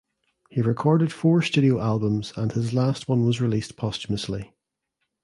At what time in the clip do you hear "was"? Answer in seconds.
3.23-3.39